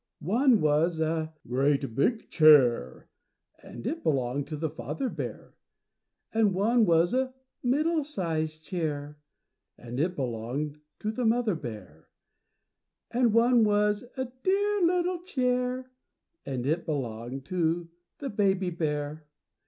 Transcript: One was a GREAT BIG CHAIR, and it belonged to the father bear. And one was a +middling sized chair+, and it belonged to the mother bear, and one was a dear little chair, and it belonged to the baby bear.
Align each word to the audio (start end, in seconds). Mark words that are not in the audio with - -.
One 0.33 0.61
was 0.61 0.99
a 0.99 1.31
GREAT 1.47 1.93
BIG 1.93 2.31
CHAIR, 2.31 3.07
and 3.61 3.85
it 3.85 4.01
belonged 4.01 4.47
to 4.47 4.57
the 4.57 4.71
father 4.71 5.09
bear. 5.09 5.53
And 6.33 6.55
one 6.55 6.87
was 6.87 7.13
a 7.13 7.35
+middling 7.61 8.03
sized 8.05 8.65
chair+, 8.65 9.19
and 9.77 9.99
it 9.99 10.15
belonged 10.15 10.79
to 11.01 11.11
the 11.11 11.23
mother 11.23 11.53
bear, 11.53 12.07
and 13.11 13.31
one 13.31 13.63
was 13.63 14.03
a 14.17 14.25
dear 14.41 14.81
little 14.81 15.19
chair, 15.21 15.91
and 16.47 16.65
it 16.65 16.83
belonged 16.87 17.45
to 17.45 17.87
the 18.17 18.31
baby 18.31 18.71
bear. 18.71 19.27